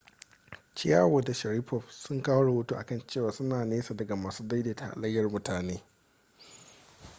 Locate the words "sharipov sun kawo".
1.33-2.43